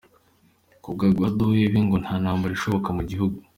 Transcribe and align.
Kubwa 0.83 1.05
Guaidó 1.15 1.45
wewe, 1.51 1.77
ngo 1.85 1.95
nta 2.03 2.15
ntambara 2.21 2.53
ishoboka 2.57 2.89
mu 2.97 3.03
gihugu. 3.09 3.37